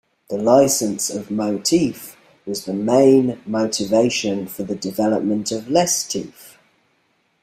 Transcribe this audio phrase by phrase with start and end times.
[0.31, 2.17] The licence of Motif
[2.47, 6.57] was the main motivation for the development of LessTif.